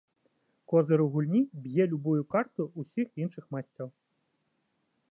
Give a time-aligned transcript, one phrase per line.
[0.71, 3.87] Козыр у гульні б'е любую карту ўсіх іншых масцяў.